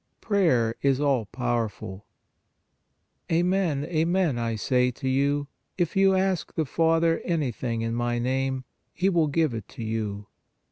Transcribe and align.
PRAYER 0.19 0.75
IS 0.81 0.99
ALL 0.99 1.27
POWERFUL" 1.27 2.07
Arnen, 3.31 3.85
amen 3.85 4.39
I 4.39 4.55
say 4.55 4.89
to 4.89 5.07
you, 5.07 5.47
if 5.77 5.95
you 5.95 6.15
ask 6.15 6.55
the 6.55 6.65
Father 6.65 7.19
anything 7.23 7.83
in 7.83 7.93
My 7.93 8.17
name, 8.17 8.63
He 8.93 9.09
will 9.09 9.27
give 9.27 9.53
it 9.53 9.67
to 9.67 9.83
you. 9.83 10.25